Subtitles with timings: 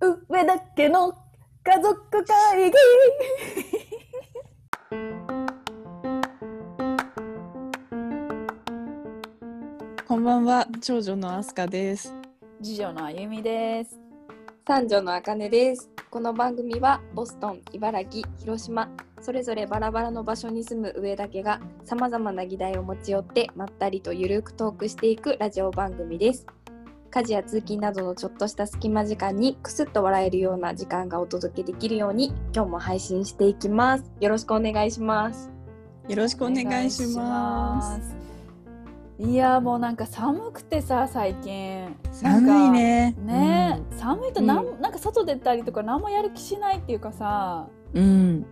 [0.00, 1.14] 上だけの
[1.64, 2.76] 家族会議
[10.06, 12.14] こんばんは、長女のアスカです。
[12.62, 13.98] 次女のあゆみです
[14.66, 15.88] 三女のあかねです。
[16.10, 18.90] この番組はボストン、茨城、広島、
[19.22, 26.46] それぞれバラバラの場所に住む上だけがさまざまな議題を持ち寄ってまったりとゆるくトークしていくラジオ番組です。
[27.10, 34.04] 家事や通勤などのちょっとした隙間時間にクスッと笑えるような時間がお届けできるように今日も配信していきます。
[34.20, 35.50] よろしくお願いします。
[36.08, 38.10] よろしくお願いします。
[38.10, 38.16] す
[39.18, 43.16] いやもうなんか寒くてさ最近寒いね。
[43.24, 48.46] ね、寒いとなん,、うなんか外出たりとか何もやる気しないっていうかさうん。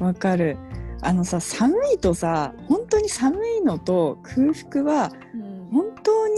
[0.00, 0.56] うん、わかる。
[1.02, 6.34] あのさ、寒いとさ、本当に寒いのと空腹はうん本当に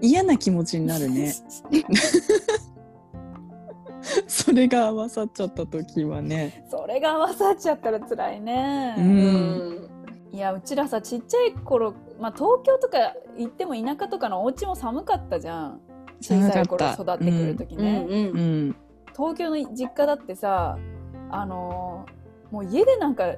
[0.00, 1.32] 嫌な気持ちになるね。
[4.26, 6.66] それが合わさっちゃった時はね。
[6.70, 9.90] それが合わさっちゃったら辛いね、うん。
[10.32, 15.80] いやうちらさちっちゃい頃、まあ、東京とか行っても田舎とかのお家も寒かったじゃん。
[16.20, 18.18] 小さい頃育ってくる時ね、うんう
[18.68, 18.76] ん。
[19.14, 20.78] 東京の実家だってさ
[21.30, 23.34] あのーもう家でなんか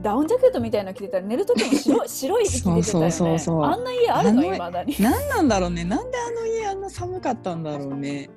[0.00, 2.82] ダウンジャケットみたいなの着てたら寝る時も白い 白い息出てたよね。
[2.82, 3.62] そうそうそうそう。
[3.62, 4.44] あんな家あるの？
[4.44, 4.94] いまだに。
[4.98, 5.84] 何なんだろうね。
[5.84, 8.30] なんであの家あんな寒かったんだろうね。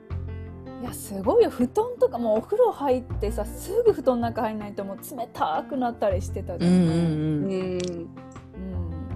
[0.82, 1.50] いやすごいよ。
[1.50, 6.94] 布団とかもうお風呂入ってさすぐ布団の中入んないともう冷たくなったりしてたじゃん、うんうんうん。
[6.94, 7.52] うん。
[7.52, 8.08] うん。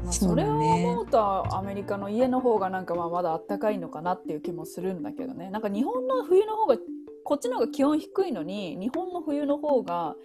[0.05, 5.49] まあ、それをね思うとアメリカの家の方がなんかまあまだあったかいのかなっていう気もするんだけどね。
[5.49, 6.77] なんか日本の冬の方が
[7.25, 10.15] こっちの方が気温低いのに日本の冬の方が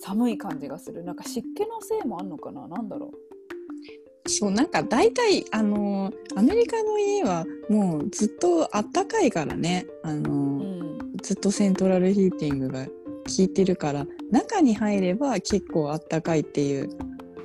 [0.00, 1.04] 寒い感じがする。
[1.04, 2.68] なんか湿気のせいもあんのかな？
[2.68, 3.10] なんだろ
[4.26, 9.86] そうなんか大体あのアメリカの家はもうずっとあったかいからね。
[10.02, 12.92] あの、う、うん、ずっとセントラルヒーティングが効
[13.38, 16.90] いてるから中に入れば結構あったかいっていう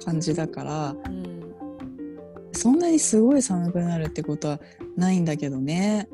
[0.03, 1.33] 感じだからうん。
[2.51, 4.59] そんなにすごい寒くなるってことは
[4.95, 6.07] ないんだけどね。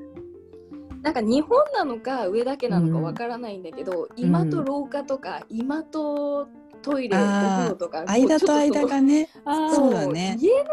[1.02, 6.48] なんか日本なのか上だけなのかわからないんだけど、今と廊下とか今と
[6.82, 9.30] トイレ、おあー風呂とか間と間がね。
[9.74, 10.38] そうだね。
[10.40, 10.70] 家の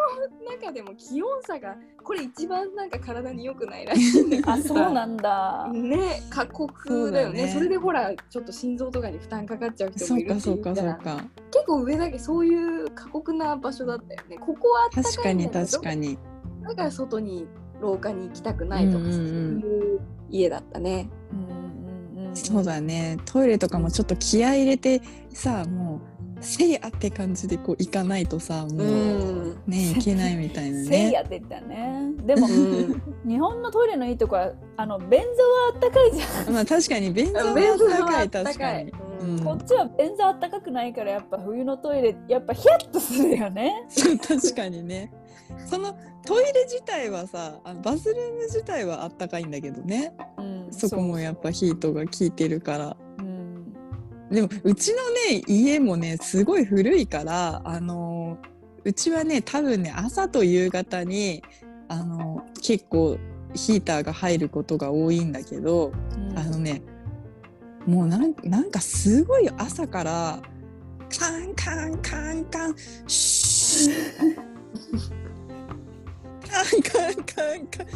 [0.51, 5.69] 中でも気温差がこれ一番なんか体に良くないらしいんだけどあそうなんだ。
[5.73, 7.45] ね過酷だよね。
[7.45, 7.53] ね。
[7.53, 11.25] それでほらちょっと心臓とかに負担かかっちゃう人もいるってかそうからそうか。
[11.53, 14.39] 結構上だけそういう過酷な場所だったよね。
[14.39, 16.19] ここは確かに確かに。
[16.63, 17.47] だから外に
[17.81, 20.01] 廊下に行きたくないとか、そういう
[20.31, 21.09] 家だったね。
[21.33, 22.37] うんうんうんうん。
[22.37, 23.19] そうだね。
[23.25, 31.13] トイレとかもちょっと気合い入れてさもうせいやって感じでこう行かないとさもう、うんねいけないみたいなせいね。
[31.13, 32.13] やって言ったね。
[32.25, 33.03] でもうん。
[33.27, 35.27] 日本のトイレのいいとこはあの便座は
[35.75, 36.55] あったかいじゃん。
[36.55, 38.93] まあ確かに便座はあった確かに。
[39.21, 39.37] うん。
[39.39, 39.45] うん。
[39.45, 43.87] こっちは便座あったかくないからやっぱ冬のトイレやっぱヒヤッとするよね。
[44.27, 45.13] 確かにね。
[45.67, 50.13] そのトイレ自体はさあのバスルーム自体はあったかいんだけどね。
[50.37, 50.69] うん。
[50.73, 52.97] そこもやっぱヒートが効いてるから。
[53.19, 53.73] うん。
[54.31, 54.99] でもうちの
[55.31, 58.39] ね家もねすごい古いからあの
[58.85, 61.43] うちはね多分ね朝と夕方に
[61.89, 63.19] あの結構
[63.55, 66.37] ヒーターが入ることが多いんだけど、うん。
[66.37, 66.83] あのね
[67.87, 70.43] もうなんなんかすごい朝から
[71.17, 72.75] カンカンカンカン
[73.07, 75.26] シュッ
[76.57, 77.87] カンカンカンカン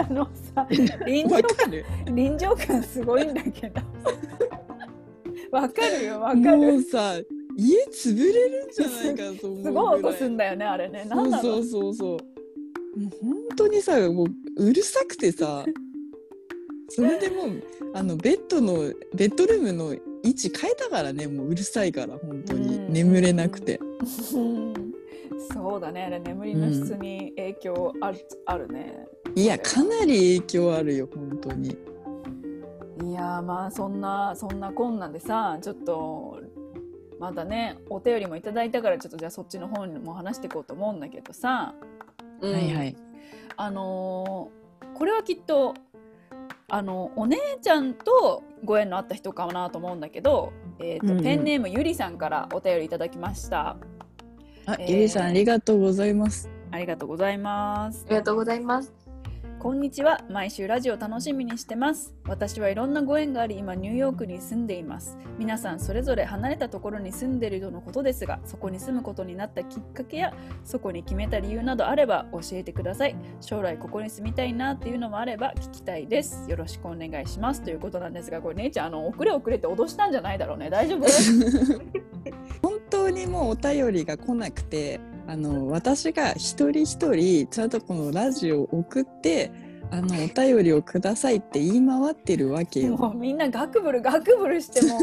[0.00, 0.66] あのさ
[1.06, 3.82] 臨場わかる臨場感すごいんだけど。
[5.50, 6.20] わかるよ。
[6.20, 6.76] わかもる。
[6.76, 7.16] うさ
[7.56, 9.64] 家潰れるんじゃないかと思う。
[9.64, 10.64] すごい音すんだよね。
[10.64, 11.06] あれね。
[11.10, 11.30] そう。
[11.30, 13.10] そうそうそうもう。
[13.22, 15.66] 本当にさもううるさくてさ
[16.88, 17.62] それでもう
[17.94, 22.76] あのベッドのベッドルームの位置変えたからねもううるさいから本当に。
[22.76, 23.78] うん眠れなくて。
[24.34, 24.74] う ん
[25.52, 26.04] そうだね。
[26.04, 29.06] あれ眠りの質に影響ある,、あるね。
[29.34, 31.70] いやかなり影響あるよ本当に。
[31.70, 36.40] いやーまあそんなそんなこんなんでさちょっと
[37.20, 41.74] またねお便りもいただいたからちょっとじゃあそっちの方にも話していこうと思うんだけどさ。
[42.40, 42.52] うん。
[42.52, 42.96] はいはい。
[43.56, 44.58] あのー
[44.94, 45.74] これはきっと
[46.68, 51.24] あのお姉ちゃんとご縁のあった人かなと思うんだけど、えーとうんうん。
[51.24, 53.76] ペンネームゆりさんからお便りいただきました。
[54.66, 56.48] あ、えーゆりさんありがとうございます。
[56.70, 58.04] ありがとうございます。
[58.06, 58.97] ありがとうございます
[59.60, 60.20] こんにちは。
[60.30, 62.14] 毎週ラジオ楽しみにしてます。
[62.28, 65.18] 私はいろんなご縁があり、今ニューヨークに住んでいます。
[65.36, 70.32] 皆さんそれぞれ離れたところに住んでいるとのことですが、そこに住むことになったきっかけや、
[70.62, 73.16] そこに決めた理由などあれば教えてください。
[73.40, 76.48] 将来ここに住みたいなっていうのもあれば聞きたいです。
[76.48, 77.60] よろしくお願いします。
[77.62, 80.70] ということなんですが、これ姉ちゃん、あの、遅れ遅れって脅したんじゃないだろうね。
[80.70, 81.06] 大丈夫？
[82.62, 89.52] 本当にもうお便りが来なくてあの私が一人一人ちゃんとこのラジオを送って
[89.90, 92.96] あのお便りをくださいって言い回ってるわけよ。
[92.96, 94.98] もうみんなガクブルガクブルしても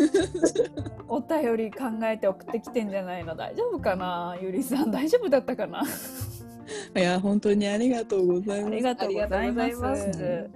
[1.07, 3.35] お便り考えて送ってきてんじゃないの。
[3.35, 4.35] 大丈夫かな？
[4.41, 4.89] ゆりさん。
[4.89, 5.83] 大丈夫だったかな？
[6.97, 8.73] いや本当にありがとうございます。
[8.73, 10.49] ありがとうございありがとうござますいます。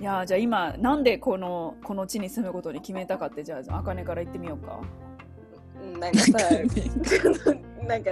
[0.00, 4.80] いやーじゃあ今なんでこのこの地に住むことに決めたかってじゃああかねから言ってみようか。
[4.80, 5.11] うん
[6.02, 6.38] なんかさ
[7.86, 8.10] なんか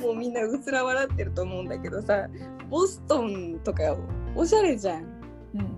[0.00, 2.28] もうみんなうつら笑ってると思うんだけどさ
[2.70, 3.96] ボストンとか
[4.36, 5.02] おしゃれじゃん。
[5.02, 5.76] うん。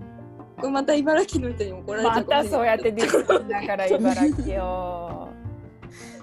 [0.57, 2.43] これまた茨城の人に怒られちゃまうかもしれない。
[2.45, 5.29] たそうやってディスるんだから茨城よ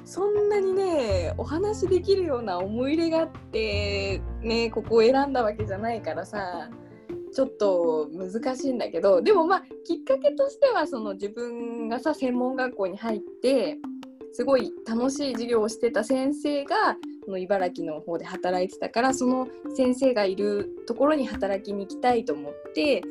[0.04, 6.70] そんなにねお話できるような思い入れがあってねここを選んだわけじゃないからさ
[7.32, 13.78] ちょっと難しいんだけどでもまあきっかけとしてはその自分がさ専門学校に入って
[14.32, 23.02] すごい楽しい授業をしてた先生がこの茨城の方で働いてたからその先生がいるところに働きに行きたいと思って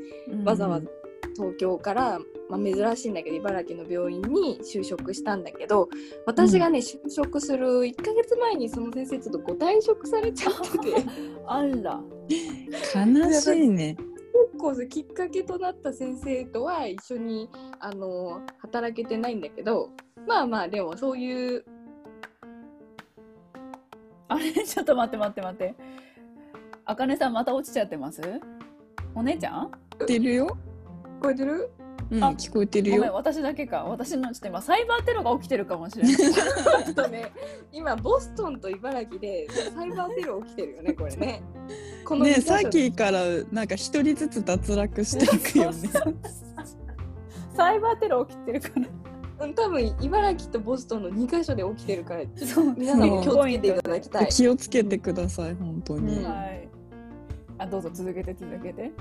[0.43, 0.87] わざわざ
[1.35, 2.19] 東京から、
[2.49, 5.87] まあ、珍しいんだけど茨城の病院に就職したんだけど
[6.25, 10.91] 私がね、就職する1ヶ月前にその先生ちょっとご退職されちゃってて。
[10.91, 11.07] 結
[11.47, 12.01] あら。
[12.95, 13.95] 悲しいね。
[14.61, 19.89] 構きっかけとなった先生とは一緒にあの働けてないんだけど
[20.27, 21.65] まあまあでもそういう。
[24.27, 24.51] あれ？
[24.53, 25.75] ちょっと待って待って待って。
[26.85, 28.21] あかねさんまた落ちちゃってます？
[29.13, 29.65] お姉ちゃん？
[29.65, 29.71] 聞こ
[30.01, 30.57] えてるよ。
[31.19, 31.69] 聞こえてる？
[32.11, 33.13] うん、あ聞こえてるごめんよ。
[33.13, 33.85] 私だけか。
[33.85, 36.15] 私のちょっと今サイバーテロが起きてるかもしれない。
[36.15, 37.31] ちょっとね
[37.71, 41.41] 今ボストンと茨城でサイバーテロ起きてるよねこれね。
[42.05, 43.21] このねさっきから
[43.51, 45.89] なんか一人ずつ脱落していくよね。
[47.55, 48.87] サイバーテロ起きてるから。
[48.87, 49.10] うん
[49.55, 52.23] 多分茨城とボストンの2箇所で起きてるから
[52.77, 54.27] 皆さんも気をつけていただきたい。
[54.29, 56.17] 気をつけてください本当に。
[56.17, 56.31] うん。
[56.31, 56.69] はい。
[57.57, 58.91] あどうぞ続けて続けて。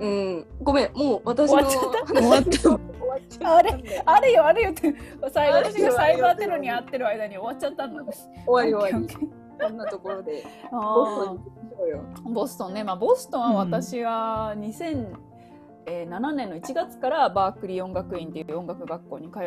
[0.00, 2.76] うん、ごめん、もう私の終わっちゃった終わった終わ
[3.16, 3.76] っちゃった。
[3.76, 4.94] んであれよあれよって。
[5.30, 8.04] さあれよ私がサイバーテロに遭ってる間に終わっちゃったの。
[8.04, 8.14] 終
[8.46, 9.14] わり終わり。
[9.60, 10.42] こんなところで。
[10.72, 11.32] ボスト
[12.30, 14.02] ンボストンねまあボストンは私
[15.90, 19.38] は2007年の1月からバークリー音楽院っていう音楽学校に通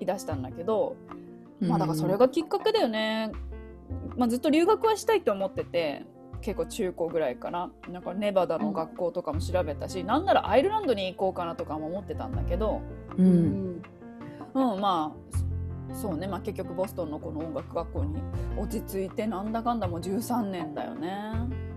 [0.00, 0.96] い出したんだけど、
[1.60, 3.32] まあだからそれがきっかけだよね、
[4.16, 6.04] まあ、ずっと留学はしたいと思ってて
[6.42, 7.70] 結構中高ぐらいから。
[7.90, 12.82] なんかネバダの学校とかも調べたし、なんならアイルランドに行こうかなとかも思ってたんだけど。
[13.16, 13.22] う。
[13.22, 13.82] うん。
[14.54, 18.20] うんまあそうね、まあ、結局ボストンのこの音楽学校に
[18.58, 21.32] 落ち着いてなんだかんだもう13年だよね。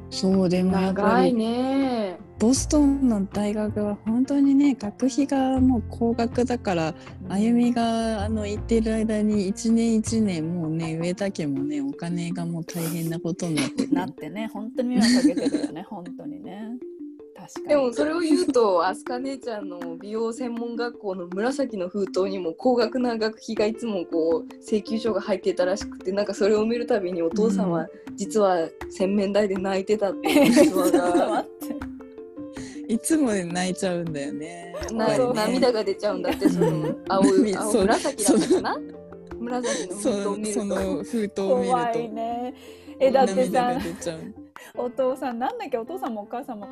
[0.10, 2.20] そうでも長いりね。
[2.40, 6.94] ボストンの大学は本当にね学費がもう高額だから
[7.28, 16.78] あゆみがあの行ってる間に一年一年もうね上田家もねお金がもう大変なことになって なってね本当に迷惑かけてるよね本当にね
[17.68, 31.45] でもそれを言うと、アスカ姉ちゃんの美容専門学校の紫の封筒にも高額な学費がいつもこう請求書が入ってたらしくて、なんかそれを見るたびにお父さんは実は洗面台で泣いてたっていう逸話が
[32.88, 34.75] いつも泣いちゃうんだよね。
[34.91, 35.17] なね。
[35.34, 38.79] 涙が出ちゃうんだってその青い青紫だったかな？
[39.39, 40.65] 紫の封筒をそそ見ると。
[40.65, 42.53] の封筒を見る怖いとね。
[43.00, 44.17] えだって涙さ。
[44.75, 45.77] お父さんなんだっけ？
[45.77, 46.67] お父さんもお母さんも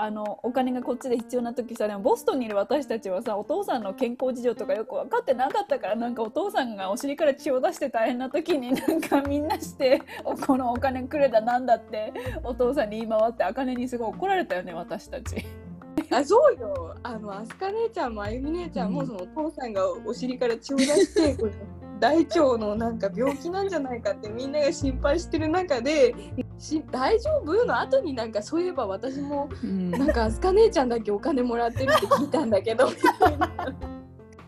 [0.00, 10.00] あのお金がこっちで必要な時さでもボストンにいる私たちはさお父さんの健康事情とかよく分かってなかったからなんかお父さんがお尻から血を出して大変な時になんかみんなして
[10.46, 12.12] このお金くれだなんだって
[12.44, 15.44] お父さんに言い回ってあかねにすごい怒られたよね私たち。
[16.10, 21.52] あそうよあのアスカ姉ちゃんもあゆみ姉ちゃんも、うんそのお父さんがお尻から血を出してこれ
[22.00, 26.14] 大腸のなんか病気なんじゃないかってみんなが心配してる中で
[26.58, 27.64] し大丈夫？
[27.64, 29.90] の後になんかそういえば私もうん。
[29.90, 32.88] なんかアスカ姉ちゃんだけお金もらってるって聞いたんだけど。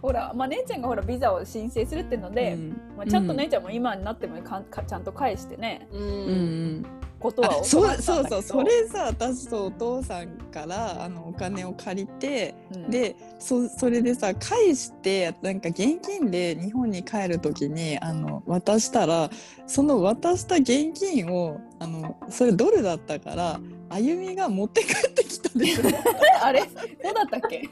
[0.02, 2.80] ほら、まあ、姉ちゃんがほらビザを申請するっていうので、うん。
[2.96, 6.76] まあ、ちゃんと姉ちゃんも今になってもかんかちゃんと返してね、ううん。
[6.80, 6.86] ん
[7.18, 8.42] ことはあそう教そうそう。
[8.42, 12.90] それさ私とお父さんからあのお金を借りて、うん。
[12.90, 19.28] でそそれでさ返してなんか現金で日本に帰る時にあの渡したら
[19.66, 25.86] その渡した現金をあのそれドルだったからあゆみが持って帰ってきたんですよ。
[26.42, 26.66] あれど
[27.10, 27.68] うだったっけ？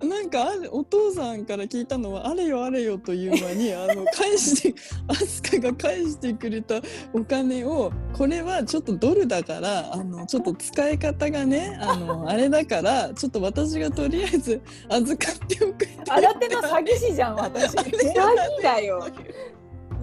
[0.00, 4.74] こなんかあるお父さんから聞いたのはあれよあれよという間にあの 返して
[5.08, 6.80] アスカが返してくれた
[7.12, 17.74] お金をこれはちょっとドルだからあのちょっと使い方がねあのあれだからちょっと私がとりあえず預かっておくって新手の詐欺師じゃん私。
[17.76, 19.08] 詐欺だよ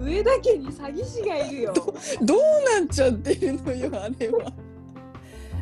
[0.02, 1.74] 上田家に詐欺師がいるよ。
[2.22, 2.38] どう
[2.80, 4.52] なっちゃってるのよあれは。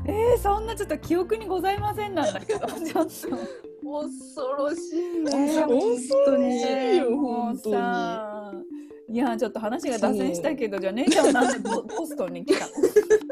[0.06, 2.60] えー、そんなちょっと記憶にございませんなんだけど。
[2.84, 3.60] ちょっと。
[3.82, 5.30] 恐ろしいえね。
[5.30, 7.74] ー恐ろしいよ本当に。
[7.74, 8.52] さ
[9.08, 12.72] いやちょっと話が脱線したけどじゃあ姉ちゃんはなんでボボストンに来たの？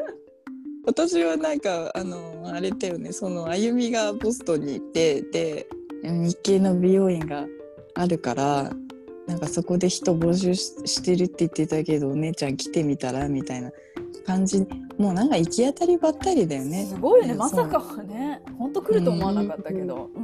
[0.85, 3.13] 私はなんかあのあれだよね。
[3.13, 5.67] そのあゆみがボストンに行ってで
[6.03, 7.45] 日系の美容院が
[7.95, 8.71] あるから
[9.29, 13.69] なんかそこで人募集ししてるって言ってたけどお姉ちゃん来てみたらみたいな
[14.25, 14.65] 感じ。
[14.97, 16.87] もうなんか行き当たりばったりだよね。
[16.87, 17.33] すごいよね。
[17.33, 18.41] うんまさかはね。
[18.57, 20.23] 本当来ると思わなかったけど、うん。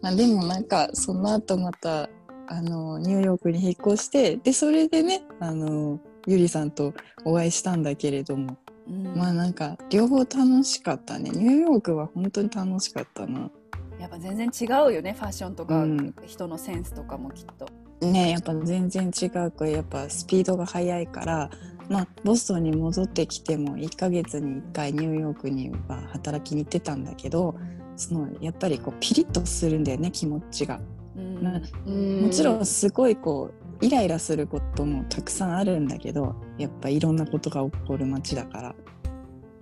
[0.00, 2.08] まあ、でもなんかその後また
[2.46, 5.98] あのニューヨークに引っ越してでそれでねあの
[6.28, 6.94] ゆりさんと
[7.24, 8.56] お会いしたんだけれども。
[8.88, 9.16] うん。
[9.16, 11.30] まあなんか両方楽しかったね。
[11.30, 13.50] ニューヨークは本当に楽しかったな。
[13.98, 16.14] やっぱ全然違うよねファッションとか、うん。
[16.24, 17.66] 人のセンスとかもきっと。
[18.00, 21.50] ねやっぱ全然違うやっぱスピードが速いから、
[21.88, 27.56] まあ、ボストンに戻ってきても1ヶ月に1回ニューヨークには働きに行ってたんだけど
[27.96, 30.80] そのやっぱりこうピリッとするんだよね気持ちが。
[31.16, 33.50] うんまあももちろんすごいこ
[33.80, 38.74] うイライラすることもたくさんあるんだけどやっぱいろんなことが起こる街だから。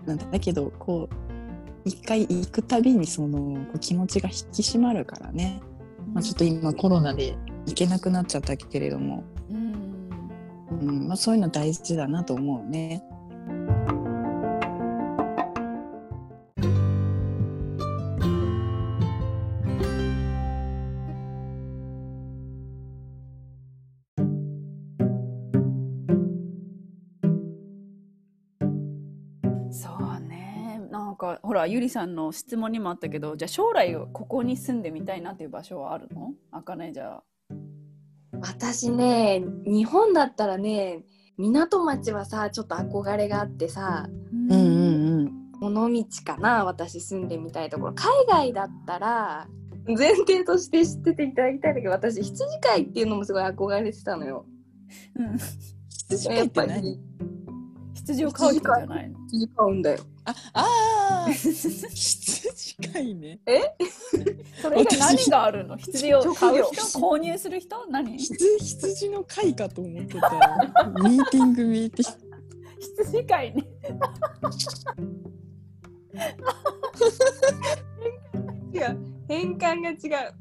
[0.04, 5.60] なんだけどこう一回行くたびにそのこう気持ちが引き締まるからね。
[6.12, 7.36] まあ、ちょっと今コロナで
[7.66, 10.08] 行けなくなっちゃったけれども、うん
[10.80, 13.02] うんまあ、そういうの大事だなと思うね。
[29.70, 36.32] そうねなんかほらゆりさんの質問にもあったけどじゃあ将来ここに住んでみたいなっていう場所はあるの？
[36.52, 37.22] あかねじゃあ。
[38.42, 41.04] 私ね日本だったらね
[41.36, 45.44] 港町はさちょっと憧れがあってさうんうんうん。
[45.60, 49.48] 尾道かな私住んでみたいところ海外だったら
[49.86, 54.46] 前提として知ってていただきたいんだけど私羊飼いっていうのもすごい憧れてたのよ。
[55.16, 55.38] うん
[55.88, 57.00] 羊飼いって何？
[57.94, 59.18] 羊を飼う人じゃないの？
[59.28, 59.98] 羊飼うんだよ。
[60.26, 61.32] ああー
[61.92, 63.40] 羊飼いね。
[64.62, 65.76] それ以外何があるの？
[65.76, 67.86] 羊を買う職人購入する人？
[67.90, 68.18] 何？
[68.18, 70.32] 羊羊の飼かと思ってたよ。
[71.04, 72.36] ミーティングミーティング。
[72.80, 73.64] 羊飼いね。
[78.72, 80.34] 違う変換が違う。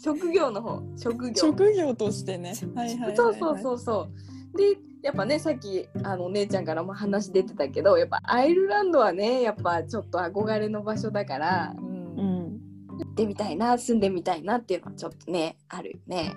[0.00, 1.34] 職業の方職業。
[1.34, 2.54] 職業としてね。
[2.74, 3.16] はいはいはい、はい。
[3.16, 4.08] そうそうそうそ
[4.54, 4.56] う。
[4.56, 12.60] でやっぱねさっきあのお姉ちゃんからも話出てたけどやっぱアイルランドはねやっぱちょっと憧れの場所だからうんうん。
[12.98, 16.34] 行ってみたいな住んでみたいなっていうのはちょっとねあるよね。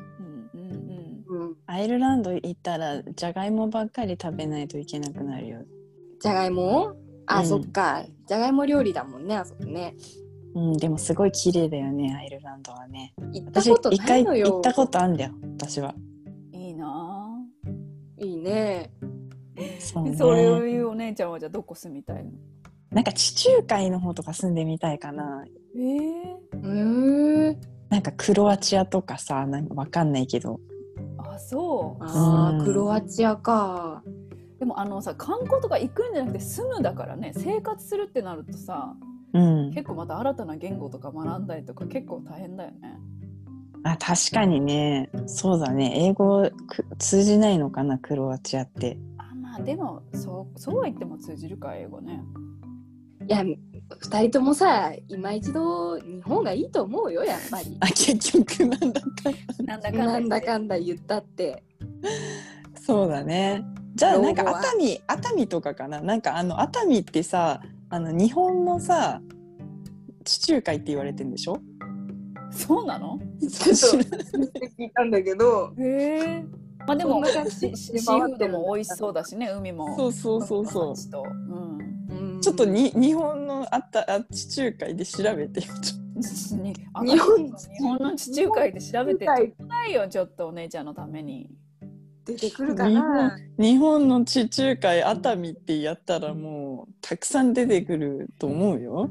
[1.66, 5.60] アイルランド行ったらじゃがいもばっかり食べないといけなくなるよ。
[6.20, 6.94] じゃがいも？
[7.26, 9.96] あ、うんそっかじゃがいも料理だもんねあそこね。
[10.54, 13.14] うん、でもすごい綺麗だよね、アイルランドはね。
[13.32, 14.52] 行った私ことないのよ。
[14.52, 15.96] 行ったことあんだよ、私は。
[18.42, 18.92] ね。
[19.80, 20.12] そうね。
[20.12, 22.32] ぁ そういうお姉ちゃんはじゃあどこ住みたいの？
[22.92, 25.46] なんか地中海の方とか住んでみたいかな。
[25.76, 27.58] えー、うーん。
[27.90, 30.60] なんかクロアチアとかさ、なんかわかんないけど。
[31.18, 34.04] あそうああ、うんクロアチアか。
[34.60, 38.96] でもあのさ観光とか行くんじゃなくて住むだからね生活するってなるとさ
[39.34, 39.72] うん。
[39.72, 43.00] 結構また新たな言語とか学んだりとか結構大変だよね。
[43.84, 45.10] あ、確かにね。
[45.26, 45.94] そうだね。
[45.96, 48.98] 英語く通じないのかな、クロアチアって。
[49.18, 52.22] あまあでもそうそうは言っても通じるか英語ね。
[53.28, 57.78] いや二人ともさ今一度日本がいいと思うよやっぱり。
[57.80, 59.08] あ、結局なんだか。
[59.64, 61.64] なんだかなんだんかんだ言ったって。
[62.76, 63.64] そうだね。
[63.96, 69.22] じゃあなんか熱海熱海とかかななんかあの熱海ってさあの日本のさ
[70.24, 71.60] 地中海って言われてんでしょ？
[72.52, 73.20] そうなの？
[73.40, 74.08] ちょっと
[74.78, 76.46] 聞いたんだけどへえ。
[76.86, 77.32] まあでもシ
[77.76, 79.96] シーフードも美味しそうだしね海も。
[79.96, 80.84] そうそうそうそう。
[80.84, 81.24] 海の幸と。
[81.24, 82.34] うん。
[82.34, 82.42] うん。
[82.42, 85.68] ちょっとに日本のあったあ地中海で調べてよ
[86.22, 91.50] 日本日本の地中海で調べてちょ地中海うだいよちょっとお姉ちゃんのために。
[92.26, 93.36] 出てくるかな。
[93.58, 99.10] 日本の地中海熱海ってやったらもうたくさん出てくると思うよ。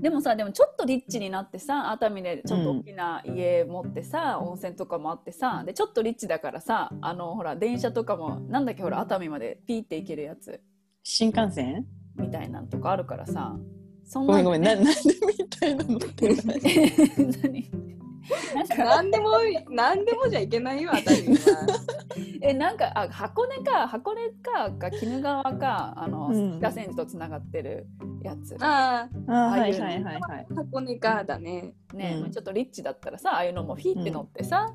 [0.00, 10.60] でもさでもちょっとリッチになってさ熱海でちょっと大きな家持ってさ、温泉とかもあってさでちょっとリッチだからさあのほら電車とかもなんだっけほら熱海までピーって行けるやつ。
[11.02, 11.86] 新幹線？
[12.16, 13.56] みたいなんとかあるからさ。
[14.04, 14.62] そんごめんごめん。
[14.62, 15.00] なななんで
[15.38, 16.28] みたいなのって。
[17.42, 17.97] 何？
[18.76, 19.30] 何でも
[19.70, 21.66] 何でもじゃいけないよあたりは。
[22.40, 26.58] えなんかあ箱根か箱根かか鬼怒川かあの、うん。
[26.58, 27.86] 北千住とつながってる
[28.22, 28.56] やつ。
[28.60, 30.46] ああああいうはいはいはいはい。
[30.50, 32.20] あ箱根かだね、ね、うん。
[32.22, 34.72] まあちょっとリッチだったらさああいうのもフィーって乗ってさ、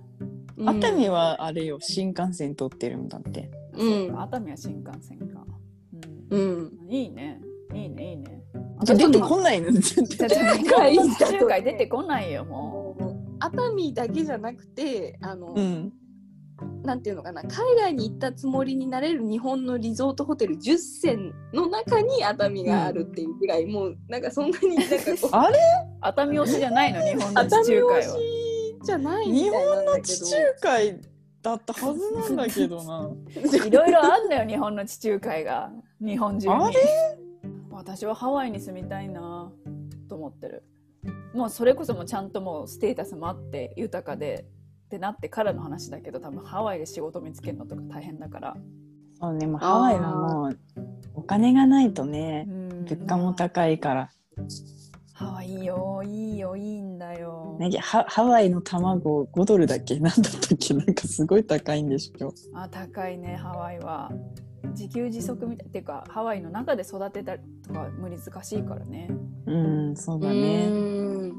[0.57, 0.69] うん。
[0.69, 3.49] 熱海はあれよ新幹線通ってるんだって。
[3.73, 4.19] うん。
[4.19, 5.45] 熱海は新幹線か、
[6.29, 6.87] ううん。
[6.87, 7.39] んいいね。
[7.73, 8.43] いいねいいね。
[8.85, 9.71] 出てこないの？
[9.71, 10.01] 中
[11.47, 12.82] 海出てこないよももう
[13.45, 15.93] 熱海だけじゃなくてあの、うん。
[16.83, 25.57] なんていうのかな海外に行ったつもりになれる日本のリゾートホテル10選の中に熱海があるっていうぐらい、もうなんかそんなになんかこう あれ？
[25.57, 25.59] う
[25.99, 28.01] 熱海推しじゃないの日本の熱地中海は。
[28.01, 28.19] し
[28.83, 31.01] じゃないみたいなんだけ地中海
[31.41, 33.09] だったはずなんだけどな。
[33.65, 35.71] いろいろあんだよ日本の地中海が。
[35.99, 36.53] 日本中に。
[36.53, 36.75] あれ？
[37.71, 39.51] 私はハワイに住みたいな
[40.07, 40.63] と思ってる
[41.33, 44.45] もうそれこそもうちゃんともうステータスもあって豊かで
[44.85, 48.55] ってなってからの話だけど多分ハワイで仕事見つけるのとか大変だから、
[49.19, 50.59] そうね、もうハワイはもう
[51.15, 52.85] お金がないとね、うん。
[52.85, 54.09] 物価も高いから。
[55.13, 59.99] ハワイよいいよいいんだよ、ね、ハハワイの卵5ドルだっけ？
[59.99, 60.73] なんだったっけ？
[60.73, 62.33] なんかすごい高いんでしょ。
[62.53, 64.11] あ高いねハワイは
[64.71, 69.09] 自給自足みたいっていうかハワイの中で育てたりとか難しいからね
[69.45, 70.67] うん、そうだうね。
[70.67, 71.33] ん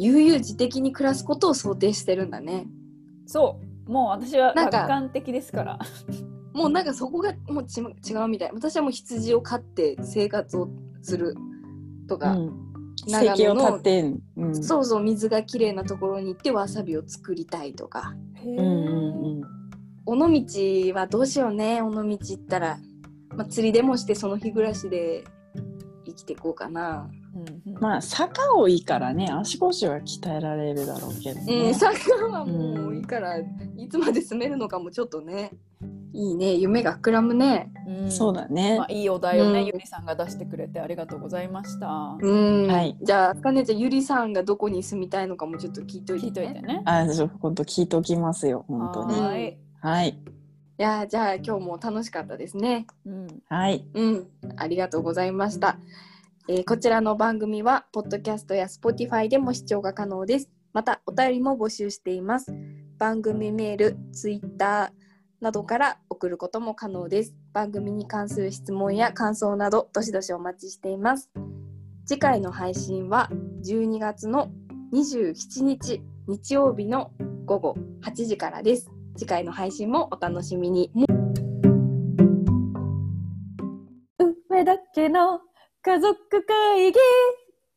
[0.00, 2.66] 悠々自適に暮らすことを想定してるんだね
[3.26, 5.78] そうもう私はなんか楽観的ですから
[6.52, 10.68] もうなんかそこがもうち違うみたい私はもう羊を飼って生活を
[11.02, 11.34] する
[12.08, 12.64] とか、うん。
[13.06, 14.20] 長野の生計を立てん。
[14.36, 14.64] うん。
[14.64, 19.63] そうそう水がきれいなところに行ってわさびを作りたいとかへーうんうん
[20.06, 22.78] 尾道はどうしようね尾道行ったら、
[23.36, 25.24] まあ、釣りでもしてその日暮らしで
[26.06, 31.70] 生きていこうかな、うんうんまあ坂多いからね足腰は鍛えられるだろうけどうね。
[31.70, 35.50] ん、サッカーはもういいから、いつまで住めるのかもちょっとね
[36.12, 38.86] いいね夢が膨らむねうんそうだねまあ、。
[38.88, 42.16] いいお題をね、うんゆりさんが出してくれてありがとうございました。
[42.20, 46.82] うん、はいじゃあかねちゃんゆりさんがどこに住みたいのかもちょっと聞いといて、聞いといてね。
[46.84, 48.64] あ、ちょっと本当聞いておきますよ。
[48.68, 49.20] 本当に。
[49.20, 49.63] はーい。
[49.84, 50.08] はい。
[50.78, 53.26] いやーじゃあ今日も楽しかったですねうん。
[53.50, 53.86] はい。
[53.92, 55.76] うん、ありがとうございました。
[56.48, 60.48] えーこちらの番組は、ポッドキャストや Spotify でも視聴が可能です。
[60.72, 62.54] また、お便りも募集しています。
[62.98, 64.90] 番組メール、Twitter
[65.42, 67.34] などから送ることも可能です。
[67.52, 71.30] 番組に関する質問や感想など、どしどしお待ちしています。
[72.06, 73.28] 次回の配信は、
[73.62, 74.50] 12月の
[74.94, 77.12] 27日、日曜日の
[77.44, 78.93] 午後8時からです。
[79.16, 80.90] 次回の配信もお楽しみに。
[84.50, 85.40] 上だけの
[85.82, 86.98] 家族会議